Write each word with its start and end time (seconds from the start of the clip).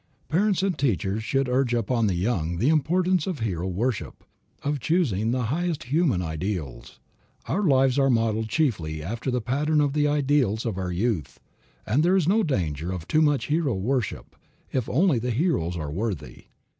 Parents 0.29 0.63
and 0.63 0.75
teachers 0.75 1.23
should 1.23 1.47
urge 1.47 1.75
upon 1.75 2.07
the 2.07 2.15
young 2.15 2.57
the 2.57 2.69
importance 2.69 3.27
of 3.27 3.37
hero 3.41 3.67
worship, 3.67 4.23
of 4.63 4.79
choosing 4.79 5.29
the 5.29 5.43
highest 5.53 5.83
human 5.83 6.23
ideals. 6.23 6.99
Our 7.47 7.61
lives 7.61 7.99
are 7.99 8.09
molded 8.09 8.49
chiefly 8.49 9.03
after 9.03 9.29
the 9.29 9.41
pattern 9.41 9.79
of 9.79 9.93
the 9.93 10.07
ideals 10.07 10.65
of 10.65 10.79
our 10.79 10.91
youth, 10.91 11.39
and 11.85 12.01
there 12.01 12.15
is 12.17 12.27
no 12.27 12.41
danger 12.41 12.91
of 12.91 13.07
too 13.07 13.21
much 13.21 13.45
hero 13.45 13.75
worship, 13.75 14.35
if 14.73 14.89
only 14.89 15.19
the 15.19 15.29
heroes 15.29 15.77
are 15.77 15.91
worthy. 15.91 16.45